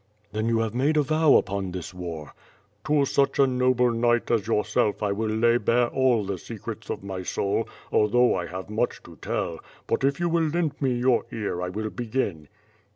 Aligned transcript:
"Then 0.31 0.47
you 0.47 0.57
have 0.61 0.73
made 0.73 0.97
a 0.97 1.03
vow 1.03 1.35
upon 1.35 1.71
this 1.71 1.93
war?" 1.93 2.33
"To 2.87 3.05
such 3.05 3.37
a 3.37 3.45
noble 3.45 3.91
knight 3.91 4.31
as 4.31 4.47
yourself 4.47 5.03
I 5.03 5.11
will 5.11 5.29
lay 5.29 5.57
bare 5.59 5.89
all 5.89 6.25
the 6.25 6.39
secrets 6.39 6.89
of 6.89 7.03
my 7.03 7.21
soul 7.21 7.69
although 7.91 8.41
T 8.41 8.47
have 8.49 8.67
much 8.67 9.03
to 9.03 9.17
tell; 9.21 9.59
but 9.85 10.03
if 10.03 10.19
you 10.19 10.27
will 10.27 10.47
lend 10.47 10.81
me 10.81 10.91
your 10.95 11.27
ear, 11.31 11.61
I 11.61 11.69
will 11.69 11.91
begin. 11.91 12.47